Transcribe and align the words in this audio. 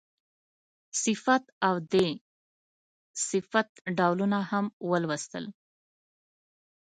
صفت 1.03 1.43
او 1.67 1.75
د 1.93 1.95
صفت 3.29 3.69
ډولونه 3.97 4.39
هم 4.51 4.65
ولوستل. 4.89 5.45